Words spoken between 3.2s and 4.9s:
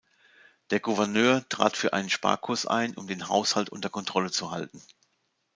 Haushalt unter Kontrolle zu halten.